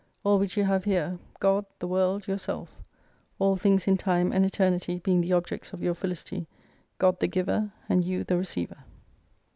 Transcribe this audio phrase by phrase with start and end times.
[0.23, 2.81] All which you have here, GOD, THE WORLD, YOUR SELF,
[3.37, 6.47] ALL THINGS in Time and Eternity being the objects of your Felicity,
[6.97, 8.79] God the Giver, and you the receiver.